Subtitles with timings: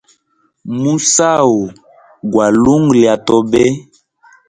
[0.79, 1.53] Musau
[2.31, 3.63] gwa lungu lya tobe.